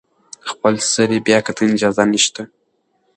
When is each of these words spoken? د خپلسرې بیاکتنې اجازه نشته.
د 0.03 0.03
خپلسرې 0.51 1.17
بیاکتنې 1.27 1.73
اجازه 1.75 2.03
نشته. 2.11 2.41